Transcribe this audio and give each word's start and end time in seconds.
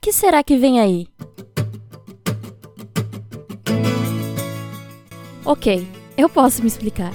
que 0.00 0.12
será 0.12 0.42
que 0.42 0.56
vem 0.56 0.80
aí? 0.80 1.06
Ok, 5.44 5.86
eu 6.16 6.28
posso 6.28 6.62
me 6.62 6.68
explicar. 6.68 7.12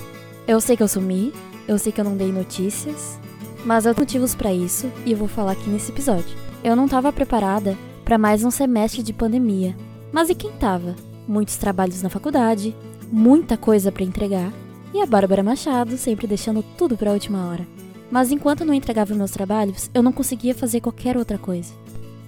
Eu 0.48 0.62
sei 0.62 0.78
que 0.78 0.84
eu 0.84 0.88
sumi, 0.88 1.34
eu 1.68 1.80
sei 1.80 1.92
que 1.92 2.00
eu 2.00 2.06
não 2.06 2.16
dei 2.16 2.32
notícias, 2.32 3.20
mas 3.66 3.88
há 3.88 3.94
motivos 3.94 4.36
para 4.36 4.54
isso 4.54 4.92
e 5.04 5.14
eu 5.14 5.18
vou 5.18 5.28
falar 5.28 5.54
aqui 5.54 5.68
nesse 5.68 5.92
episódio. 5.92 6.38
Eu 6.64 6.76
não 6.76 6.86
estava 6.86 7.12
preparada 7.12 7.76
para 8.04 8.20
mais 8.20 8.44
um 8.44 8.52
semestre 8.52 9.02
de 9.02 9.14
pandemia. 9.14 9.76
Mas 10.12 10.30
e 10.30 10.36
quem 10.36 10.52
tava? 10.52 10.96
Muitos 11.28 11.58
trabalhos 11.58 12.04
na 12.04 12.10
faculdade, 12.10 12.76
muita 13.12 13.58
coisa 13.58 13.92
para 13.92 14.04
entregar 14.04 14.54
e 14.94 15.02
a 15.02 15.06
Bárbara 15.08 15.42
Machado 15.42 15.98
sempre 15.98 16.28
deixando 16.28 16.64
tudo 16.78 16.96
para 16.96 17.10
a 17.10 17.14
última 17.14 17.48
hora. 17.48 17.68
Mas 18.12 18.32
enquanto 18.32 18.62
eu 18.62 18.68
não 18.68 18.74
entregava 18.74 19.16
meus 19.16 19.32
trabalhos, 19.32 19.90
eu 19.94 20.04
não 20.04 20.12
conseguia 20.12 20.54
fazer 20.54 20.82
qualquer 20.82 21.18
outra 21.18 21.40
coisa. 21.40 21.74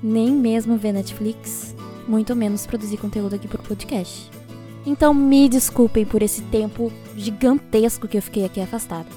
Nem 0.01 0.31
mesmo 0.31 0.77
ver 0.77 0.93
Netflix, 0.93 1.75
muito 2.07 2.35
menos 2.35 2.65
produzir 2.65 2.97
conteúdo 2.97 3.35
aqui 3.35 3.47
por 3.47 3.61
podcast. 3.61 4.29
Então 4.85 5.13
me 5.13 5.49
desculpem 5.49 6.05
por 6.05 6.21
esse 6.21 6.41
tempo 6.43 6.91
gigantesco 7.15 8.07
que 8.07 8.17
eu 8.17 8.21
fiquei 8.21 8.45
aqui 8.45 8.61
afastada. 8.61 9.07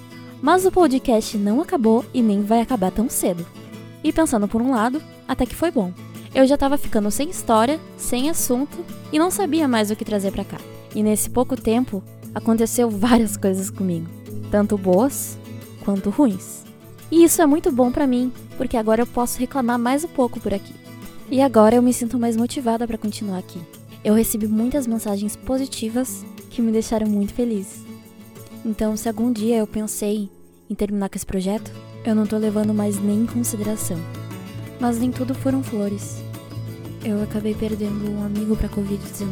Mas 0.43 0.65
o 0.65 0.73
podcast 0.73 1.37
não 1.37 1.61
acabou 1.61 2.05
e 2.13 2.23
nem 2.23 2.43
vai 2.43 2.61
acabar 2.61 2.91
tão 2.91 3.09
cedo. 3.09 3.47
E 4.03 4.13
pensando 4.13 4.49
por 4.49 4.63
um 4.63 4.71
lado, 4.71 5.03
até 5.29 5.45
que 5.45 5.55
foi 5.55 5.71
bom. 5.71 5.93
Eu 6.35 6.47
já 6.47 6.57
tava 6.57 6.79
ficando 6.79 7.11
sem 7.11 7.29
história, 7.29 7.79
sem 7.97 8.31
assunto 8.31 8.79
e 9.13 9.19
não 9.19 9.31
sabia 9.31 9.69
mais 9.69 9.91
o 9.91 9.97
que 9.97 10.05
trazer 10.05 10.33
para 10.33 10.45
cá. 10.45 10.59
E 10.95 11.03
nesse 11.03 11.29
pouco 11.29 11.61
tempo, 11.61 12.03
aconteceu 12.35 12.89
várias 12.91 13.37
coisas 13.37 13.71
comigo, 13.71 14.09
tanto 14.51 14.79
boas 14.79 15.39
quanto 15.85 16.11
ruins. 16.11 16.65
E 17.11 17.25
isso 17.25 17.43
é 17.43 17.47
muito 17.47 17.71
bom 17.71 17.91
para 17.91 18.07
mim, 18.07 18.33
porque 18.61 18.77
agora 18.77 19.01
eu 19.01 19.07
posso 19.07 19.39
reclamar 19.39 19.79
mais 19.79 20.05
um 20.05 20.09
pouco 20.09 20.39
por 20.39 20.53
aqui. 20.53 20.75
E 21.31 21.41
agora 21.41 21.77
eu 21.77 21.83
me 21.83 21.95
sinto 21.95 22.19
mais 22.19 22.37
motivada 22.37 22.87
para 22.87 22.99
continuar 22.99 23.39
aqui. 23.39 23.59
Eu 24.05 24.13
recebi 24.13 24.47
muitas 24.47 24.87
mensagens 24.87 25.35
positivas 25.35 26.27
que 26.51 26.61
me 26.61 26.71
deixaram 26.71 27.07
muito 27.07 27.33
feliz. 27.33 27.83
Então, 28.63 28.99
se 28.99 29.09
algum 29.09 29.33
dia 29.33 29.57
eu 29.57 29.67
pensei 29.67 30.29
em 30.69 30.75
terminar 30.75 31.09
com 31.09 31.17
esse 31.17 31.25
projeto, 31.25 31.73
eu 32.05 32.15
não 32.15 32.27
tô 32.27 32.37
levando 32.37 32.75
mais 32.75 33.03
nem 33.03 33.21
em 33.23 33.27
consideração. 33.27 33.97
Mas 34.79 34.99
nem 34.99 35.11
tudo 35.11 35.35
foram 35.35 35.63
flores. 35.63 36.19
Eu 37.03 37.23
acabei 37.23 37.55
perdendo 37.55 38.11
um 38.11 38.23
amigo 38.23 38.55
para 38.59 38.69
Covid-19. 38.69 39.27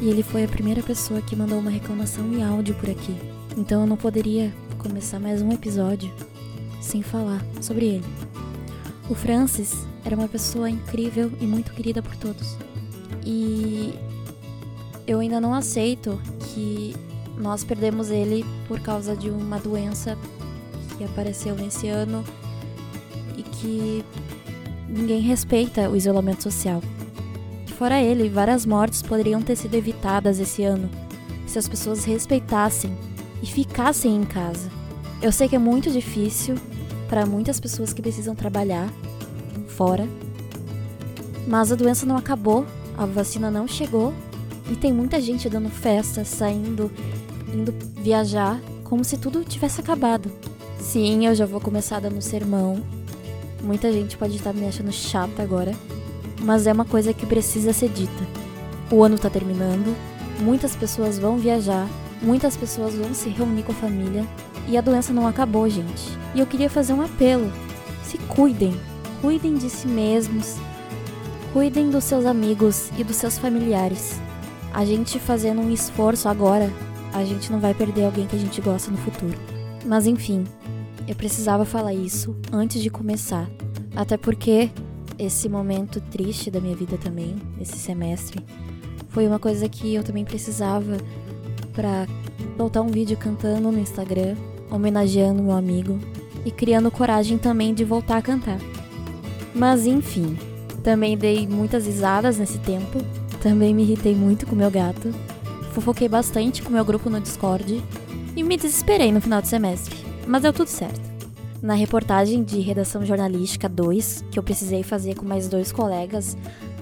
E 0.00 0.08
ele 0.08 0.22
foi 0.22 0.44
a 0.44 0.48
primeira 0.48 0.82
pessoa 0.82 1.20
que 1.20 1.36
mandou 1.36 1.58
uma 1.58 1.70
reclamação 1.70 2.24
em 2.32 2.42
áudio 2.42 2.74
por 2.76 2.88
aqui. 2.88 3.14
Então 3.58 3.82
eu 3.82 3.86
não 3.86 3.98
poderia 3.98 4.50
começar 4.78 5.20
mais 5.20 5.42
um 5.42 5.52
episódio 5.52 6.10
sem 6.82 7.02
falar 7.02 7.42
sobre 7.60 7.86
ele. 7.86 8.04
O 9.08 9.14
Francis 9.14 9.86
era 10.04 10.16
uma 10.16 10.28
pessoa 10.28 10.68
incrível 10.68 11.30
e 11.40 11.46
muito 11.46 11.72
querida 11.72 12.02
por 12.02 12.14
todos. 12.16 12.56
E 13.24 13.94
eu 15.06 15.20
ainda 15.20 15.40
não 15.40 15.54
aceito 15.54 16.20
que 16.40 16.94
nós 17.38 17.64
perdemos 17.64 18.10
ele 18.10 18.44
por 18.68 18.80
causa 18.80 19.16
de 19.16 19.30
uma 19.30 19.58
doença 19.58 20.18
que 20.96 21.04
apareceu 21.04 21.54
nesse 21.54 21.88
ano 21.88 22.24
e 23.36 23.42
que 23.42 24.04
ninguém 24.88 25.20
respeita 25.20 25.88
o 25.88 25.96
isolamento 25.96 26.42
social. 26.42 26.82
Fora 27.78 28.00
ele, 28.00 28.28
várias 28.28 28.66
mortes 28.66 29.02
poderiam 29.02 29.40
ter 29.42 29.56
sido 29.56 29.74
evitadas 29.74 30.38
esse 30.38 30.62
ano 30.62 30.88
se 31.46 31.58
as 31.58 31.68
pessoas 31.68 32.04
respeitassem 32.04 32.96
e 33.42 33.46
ficassem 33.46 34.14
em 34.14 34.24
casa. 34.24 34.70
Eu 35.20 35.30
sei 35.30 35.48
que 35.48 35.56
é 35.56 35.58
muito 35.58 35.90
difícil 35.90 36.56
para 37.12 37.26
muitas 37.26 37.60
pessoas 37.60 37.92
que 37.92 38.00
precisam 38.00 38.34
trabalhar 38.34 38.90
fora, 39.68 40.08
mas 41.46 41.70
a 41.70 41.74
doença 41.74 42.06
não 42.06 42.16
acabou, 42.16 42.64
a 42.96 43.04
vacina 43.04 43.50
não 43.50 43.68
chegou 43.68 44.14
e 44.70 44.76
tem 44.76 44.94
muita 44.94 45.20
gente 45.20 45.46
dando 45.46 45.68
festa, 45.68 46.24
saindo, 46.24 46.90
indo 47.52 47.70
viajar 48.00 48.58
como 48.84 49.04
se 49.04 49.18
tudo 49.18 49.44
tivesse 49.44 49.78
acabado. 49.78 50.32
Sim, 50.80 51.26
eu 51.26 51.34
já 51.34 51.44
vou 51.44 51.60
começar 51.60 52.00
dando 52.00 52.22
sermão. 52.22 52.82
Muita 53.62 53.92
gente 53.92 54.16
pode 54.16 54.36
estar 54.36 54.54
me 54.54 54.66
achando 54.66 54.90
chata 54.90 55.42
agora, 55.42 55.72
mas 56.40 56.66
é 56.66 56.72
uma 56.72 56.86
coisa 56.86 57.12
que 57.12 57.26
precisa 57.26 57.74
ser 57.74 57.90
dita. 57.90 58.26
O 58.90 59.04
ano 59.04 59.18
tá 59.18 59.28
terminando, 59.28 59.94
muitas 60.40 60.74
pessoas 60.74 61.18
vão 61.18 61.36
viajar, 61.36 61.86
muitas 62.22 62.56
pessoas 62.56 62.94
vão 62.94 63.12
se 63.12 63.28
reunir 63.28 63.62
com 63.62 63.72
a 63.72 63.74
família 63.74 64.26
e 64.68 64.76
a 64.76 64.80
doença 64.80 65.12
não 65.12 65.26
acabou, 65.26 65.68
gente. 65.68 66.16
E 66.34 66.40
eu 66.40 66.46
queria 66.46 66.70
fazer 66.70 66.92
um 66.92 67.02
apelo: 67.02 67.52
se 68.04 68.18
cuidem, 68.18 68.74
cuidem 69.20 69.54
de 69.54 69.68
si 69.68 69.86
mesmos, 69.86 70.56
cuidem 71.52 71.90
dos 71.90 72.04
seus 72.04 72.24
amigos 72.24 72.90
e 72.96 73.04
dos 73.04 73.16
seus 73.16 73.38
familiares. 73.38 74.20
A 74.72 74.84
gente 74.84 75.18
fazendo 75.18 75.60
um 75.60 75.70
esforço 75.70 76.28
agora, 76.28 76.72
a 77.12 77.24
gente 77.24 77.52
não 77.52 77.60
vai 77.60 77.74
perder 77.74 78.06
alguém 78.06 78.26
que 78.26 78.36
a 78.36 78.38
gente 78.38 78.60
gosta 78.60 78.90
no 78.90 78.96
futuro. 78.96 79.38
Mas 79.84 80.06
enfim, 80.06 80.44
eu 81.06 81.14
precisava 81.14 81.64
falar 81.64 81.92
isso 81.92 82.34
antes 82.50 82.82
de 82.82 82.88
começar. 82.88 83.50
Até 83.94 84.16
porque 84.16 84.70
esse 85.18 85.48
momento 85.48 86.00
triste 86.00 86.50
da 86.50 86.60
minha 86.60 86.74
vida 86.74 86.96
também, 86.96 87.36
esse 87.60 87.76
semestre, 87.76 88.42
foi 89.10 89.26
uma 89.26 89.38
coisa 89.38 89.68
que 89.68 89.94
eu 89.94 90.02
também 90.02 90.24
precisava 90.24 90.96
para 91.72 92.06
soltar 92.56 92.82
um 92.82 92.88
vídeo 92.88 93.16
cantando 93.16 93.72
no 93.72 93.78
Instagram, 93.78 94.36
homenageando 94.70 95.42
meu 95.42 95.52
amigo 95.52 95.98
e 96.44 96.50
criando 96.50 96.90
coragem 96.90 97.38
também 97.38 97.74
de 97.74 97.84
voltar 97.84 98.18
a 98.18 98.22
cantar. 98.22 98.58
Mas 99.54 99.86
enfim, 99.86 100.36
também 100.82 101.16
dei 101.16 101.46
muitas 101.46 101.86
risadas 101.86 102.38
nesse 102.38 102.58
tempo, 102.58 102.98
também 103.42 103.74
me 103.74 103.82
irritei 103.82 104.14
muito 104.14 104.46
com 104.46 104.54
meu 104.54 104.70
gato, 104.70 105.12
fofoquei 105.72 106.08
bastante 106.08 106.62
com 106.62 106.72
meu 106.72 106.84
grupo 106.84 107.10
no 107.10 107.20
Discord 107.20 107.82
e 108.36 108.42
me 108.42 108.56
desesperei 108.56 109.10
no 109.12 109.20
final 109.20 109.40
do 109.40 109.48
semestre 109.48 110.02
mas 110.26 110.42
deu 110.42 110.52
tudo 110.52 110.68
certo. 110.68 111.00
Na 111.60 111.74
reportagem 111.74 112.42
de 112.42 112.60
Redação 112.60 113.04
Jornalística 113.04 113.68
2, 113.68 114.24
que 114.30 114.38
eu 114.38 114.42
precisei 114.42 114.82
fazer 114.82 115.14
com 115.14 115.24
mais 115.24 115.48
dois 115.48 115.70
colegas, 115.70 116.36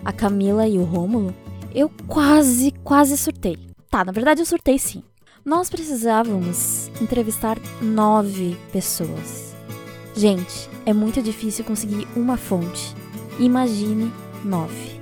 a 0.04 0.12
Camila 0.12 0.66
e 0.66 0.78
o 0.78 0.84
Rômulo, 0.84 1.34
eu 1.74 1.90
quase, 2.06 2.72
quase 2.82 3.16
surtei. 3.16 3.69
Tá, 3.90 4.04
na 4.04 4.12
verdade 4.12 4.40
eu 4.40 4.46
surtei 4.46 4.78
sim. 4.78 5.02
Nós 5.44 5.68
precisávamos 5.68 6.90
entrevistar 7.00 7.58
nove 7.82 8.56
pessoas. 8.72 9.56
Gente, 10.14 10.70
é 10.86 10.92
muito 10.92 11.20
difícil 11.20 11.64
conseguir 11.64 12.06
uma 12.14 12.36
fonte. 12.36 12.94
Imagine 13.38 14.12
nove. 14.44 15.00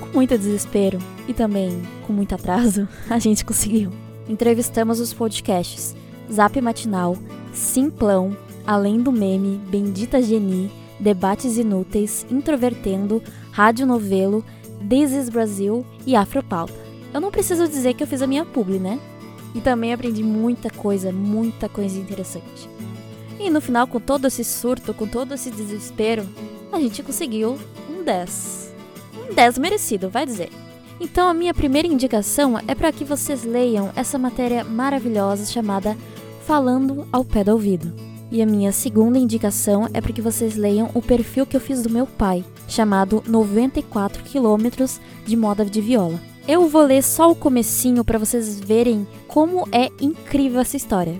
Com 0.00 0.16
muito 0.16 0.38
desespero 0.38 0.98
e 1.26 1.34
também 1.34 1.82
com 2.06 2.12
muito 2.12 2.32
atraso, 2.34 2.88
a 3.10 3.18
gente 3.18 3.44
conseguiu. 3.44 3.90
Entrevistamos 4.28 5.00
os 5.00 5.12
podcasts 5.12 5.96
Zap 6.32 6.60
Matinal, 6.60 7.16
Simplão, 7.52 8.36
Além 8.64 9.02
do 9.02 9.10
Meme, 9.10 9.60
Bendita 9.68 10.22
Geni, 10.22 10.70
Debates 11.00 11.56
Inúteis, 11.56 12.24
Introvertendo, 12.30 13.20
Rádio 13.50 13.86
Novelo, 13.86 14.44
This 14.88 15.10
is 15.10 15.28
Brasil 15.28 15.84
e 16.06 16.14
Afropauta. 16.14 16.79
Eu 17.12 17.20
não 17.20 17.30
preciso 17.30 17.66
dizer 17.66 17.94
que 17.94 18.02
eu 18.02 18.06
fiz 18.06 18.22
a 18.22 18.26
minha 18.26 18.44
publi, 18.44 18.78
né? 18.78 18.98
E 19.54 19.60
também 19.60 19.92
aprendi 19.92 20.22
muita 20.22 20.70
coisa, 20.70 21.10
muita 21.10 21.68
coisa 21.68 21.98
interessante. 21.98 22.68
E 23.38 23.50
no 23.50 23.60
final, 23.60 23.86
com 23.86 23.98
todo 23.98 24.26
esse 24.26 24.44
surto, 24.44 24.94
com 24.94 25.06
todo 25.06 25.34
esse 25.34 25.50
desespero, 25.50 26.28
a 26.70 26.78
gente 26.78 27.02
conseguiu 27.02 27.58
um 27.88 28.04
10. 28.04 28.74
Um 29.28 29.34
10 29.34 29.58
merecido, 29.58 30.08
vai 30.08 30.24
dizer. 30.24 30.50
Então 31.00 31.26
a 31.26 31.34
minha 31.34 31.54
primeira 31.54 31.88
indicação 31.88 32.58
é 32.68 32.74
para 32.74 32.92
que 32.92 33.04
vocês 33.04 33.42
leiam 33.42 33.90
essa 33.96 34.18
matéria 34.18 34.62
maravilhosa 34.62 35.46
chamada 35.46 35.96
falando 36.46 37.08
ao 37.10 37.24
pé 37.24 37.42
do 37.42 37.52
ouvido. 37.52 37.92
E 38.30 38.40
a 38.42 38.46
minha 38.46 38.70
segunda 38.70 39.18
indicação 39.18 39.88
é 39.92 40.00
para 40.00 40.12
que 40.12 40.22
vocês 40.22 40.54
leiam 40.54 40.90
o 40.94 41.02
perfil 41.02 41.46
que 41.46 41.56
eu 41.56 41.60
fiz 41.60 41.82
do 41.82 41.90
meu 41.90 42.06
pai, 42.06 42.44
chamado 42.68 43.24
94 43.26 44.22
quilômetros 44.22 45.00
de 45.24 45.34
moda 45.34 45.64
de 45.64 45.80
viola. 45.80 46.29
Eu 46.50 46.66
vou 46.68 46.82
ler 46.82 47.00
só 47.04 47.30
o 47.30 47.36
comecinho 47.36 48.04
para 48.04 48.18
vocês 48.18 48.58
verem 48.58 49.06
como 49.28 49.68
é 49.70 49.88
incrível 50.00 50.58
essa 50.58 50.76
história. 50.76 51.16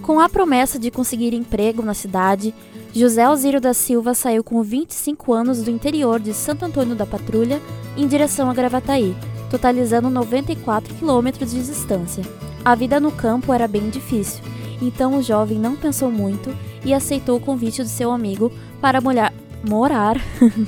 Com 0.00 0.18
a 0.18 0.26
promessa 0.26 0.78
de 0.78 0.90
conseguir 0.90 1.34
emprego 1.34 1.82
na 1.82 1.92
cidade, 1.92 2.54
José 2.94 3.24
Alziro 3.24 3.60
da 3.60 3.74
Silva 3.74 4.14
saiu 4.14 4.42
com 4.42 4.62
25 4.62 5.34
anos 5.34 5.62
do 5.62 5.70
interior 5.70 6.18
de 6.18 6.32
Santo 6.32 6.64
Antônio 6.64 6.94
da 6.94 7.04
Patrulha 7.04 7.60
em 7.94 8.06
direção 8.06 8.48
a 8.48 8.54
Gravataí, 8.54 9.14
totalizando 9.50 10.08
94 10.08 10.94
quilômetros 10.94 11.50
de 11.50 11.62
distância. 11.62 12.24
A 12.64 12.74
vida 12.74 12.98
no 12.98 13.12
campo 13.12 13.52
era 13.52 13.68
bem 13.68 13.90
difícil 13.90 14.42
então 14.80 15.18
o 15.18 15.22
jovem 15.22 15.58
não 15.58 15.76
pensou 15.76 16.10
muito 16.10 16.56
e 16.84 16.94
aceitou 16.94 17.36
o 17.36 17.40
convite 17.40 17.82
do 17.82 17.88
seu 17.88 18.10
amigo 18.10 18.50
para 18.80 19.00
molhar, 19.00 19.32
morar 19.62 20.16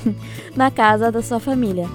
na 0.55 0.69
casa 0.69 1.11
da 1.11 1.21
sua 1.21 1.39
família. 1.39 1.89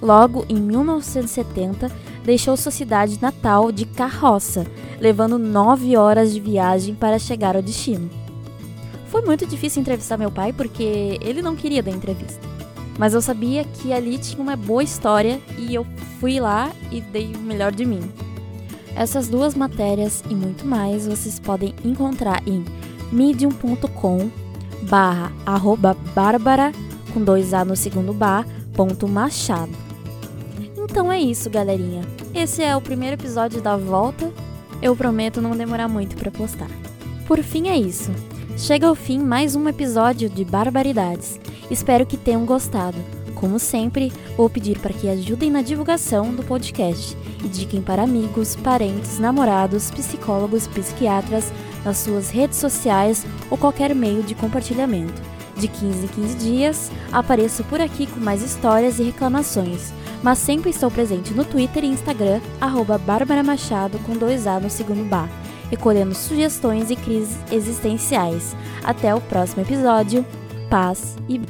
Logo, 0.00 0.44
em 0.48 0.56
1970, 0.56 1.90
deixou 2.24 2.56
sua 2.56 2.72
cidade 2.72 3.20
natal 3.20 3.72
de 3.72 3.86
carroça, 3.86 4.66
levando 5.00 5.38
nove 5.38 5.96
horas 5.96 6.32
de 6.32 6.40
viagem 6.40 6.94
para 6.94 7.18
chegar 7.18 7.56
ao 7.56 7.62
destino. 7.62 8.10
Foi 9.08 9.22
muito 9.22 9.46
difícil 9.46 9.80
entrevistar 9.80 10.18
meu 10.18 10.30
pai 10.30 10.52
porque 10.52 11.18
ele 11.22 11.40
não 11.40 11.56
queria 11.56 11.82
dar 11.82 11.92
entrevista. 11.92 12.40
Mas 12.98 13.14
eu 13.14 13.20
sabia 13.20 13.64
que 13.64 13.92
ali 13.92 14.18
tinha 14.18 14.42
uma 14.42 14.56
boa 14.56 14.82
história 14.82 15.40
e 15.58 15.74
eu 15.74 15.86
fui 16.18 16.40
lá 16.40 16.70
e 16.90 17.00
dei 17.00 17.32
o 17.34 17.38
melhor 17.38 17.72
de 17.72 17.84
mim. 17.84 18.00
Essas 18.94 19.28
duas 19.28 19.54
matérias 19.54 20.22
e 20.28 20.34
muito 20.34 20.66
mais 20.66 21.06
vocês 21.06 21.38
podem 21.38 21.74
encontrar 21.84 22.42
em 22.48 22.64
medium.com 23.12 24.30
barra 24.82 25.30
arroba 25.44 25.96
bárbara 26.14 26.72
com 27.12 27.22
dois 27.22 27.54
A 27.54 27.64
no 27.64 27.76
segundo 27.76 28.12
bar, 28.12 28.46
ponto 28.74 29.06
machado. 29.06 29.85
Então 30.96 31.12
é 31.12 31.20
isso, 31.20 31.50
galerinha. 31.50 32.00
Esse 32.34 32.62
é 32.62 32.74
o 32.74 32.80
primeiro 32.80 33.16
episódio 33.16 33.60
da 33.60 33.76
volta. 33.76 34.32
Eu 34.80 34.96
prometo 34.96 35.42
não 35.42 35.54
demorar 35.54 35.88
muito 35.88 36.16
para 36.16 36.30
postar. 36.30 36.70
Por 37.26 37.42
fim 37.42 37.68
é 37.68 37.76
isso. 37.76 38.10
Chega 38.56 38.86
ao 38.86 38.94
fim 38.94 39.18
mais 39.18 39.54
um 39.54 39.68
episódio 39.68 40.30
de 40.30 40.42
Barbaridades. 40.42 41.38
Espero 41.70 42.06
que 42.06 42.16
tenham 42.16 42.46
gostado. 42.46 42.96
Como 43.34 43.58
sempre, 43.58 44.10
vou 44.38 44.48
pedir 44.48 44.78
para 44.78 44.94
que 44.94 45.06
ajudem 45.06 45.50
na 45.50 45.60
divulgação 45.60 46.34
do 46.34 46.42
podcast 46.42 47.14
e 47.44 47.48
diquem 47.48 47.82
para 47.82 48.04
amigos, 48.04 48.56
parentes, 48.56 49.18
namorados, 49.18 49.90
psicólogos, 49.90 50.66
psiquiatras, 50.66 51.52
nas 51.84 51.98
suas 51.98 52.30
redes 52.30 52.56
sociais 52.56 53.26
ou 53.50 53.58
qualquer 53.58 53.94
meio 53.94 54.22
de 54.22 54.34
compartilhamento. 54.34 55.20
De 55.58 55.68
15 55.68 56.04
em 56.04 56.08
15 56.08 56.36
dias, 56.36 56.90
apareço 57.12 57.62
por 57.64 57.82
aqui 57.82 58.06
com 58.06 58.18
mais 58.18 58.42
histórias 58.42 58.98
e 58.98 59.02
reclamações, 59.02 59.92
mas 60.26 60.40
sempre 60.40 60.70
estou 60.70 60.90
presente 60.90 61.32
no 61.32 61.44
Twitter 61.44 61.84
e 61.84 61.86
Instagram, 61.86 62.40
arroba 62.60 62.98
Bárbara 62.98 63.44
Machado 63.44 63.96
com 64.00 64.14
dois 64.14 64.44
A 64.48 64.58
no 64.58 64.68
segundo 64.68 65.08
bar, 65.08 65.30
recolhendo 65.70 66.16
sugestões 66.16 66.90
e 66.90 66.96
crises 66.96 67.38
existenciais. 67.52 68.56
Até 68.82 69.14
o 69.14 69.20
próximo 69.20 69.62
episódio. 69.62 70.26
Paz 70.68 71.16
e 71.28 71.40